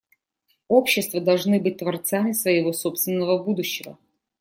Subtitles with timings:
[0.67, 3.99] Общества должны быть творцами своего собственного будущего.